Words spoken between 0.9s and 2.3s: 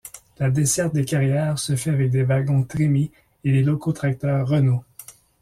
des carrières se fait avec des